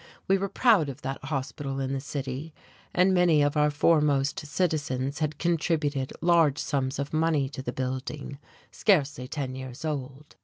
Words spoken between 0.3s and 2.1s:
were proud of that hospital in the